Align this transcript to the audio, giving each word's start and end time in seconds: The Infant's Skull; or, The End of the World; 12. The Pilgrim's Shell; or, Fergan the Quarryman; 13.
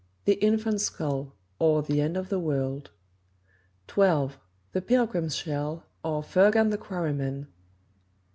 The 0.25 0.41
Infant's 0.43 0.85
Skull; 0.85 1.35
or, 1.59 1.83
The 1.83 2.01
End 2.01 2.17
of 2.17 2.29
the 2.29 2.39
World; 2.39 2.89
12. 3.85 4.39
The 4.71 4.81
Pilgrim's 4.81 5.35
Shell; 5.35 5.83
or, 6.03 6.23
Fergan 6.23 6.71
the 6.71 6.79
Quarryman; 6.79 7.41
13. 7.43 7.47